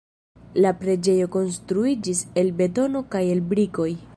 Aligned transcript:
La 0.63 0.71
preĝejo 0.79 1.27
konstruiĝis 1.35 2.25
el 2.43 2.51
betono 2.63 3.07
kaj 3.17 3.23
el 3.35 3.45
brikoj. 3.53 3.91